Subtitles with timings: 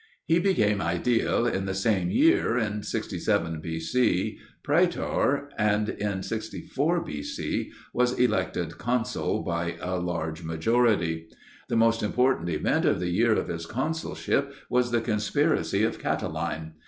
[0.25, 4.39] He became aedile in the same year, in 67 B.C.
[4.63, 7.21] praetor, and in 64 B.
[7.21, 7.71] C.
[7.93, 11.27] was elected consul by a large majority.
[11.69, 16.71] The most important event of the year of his consulship was the conspiracy of Catiline.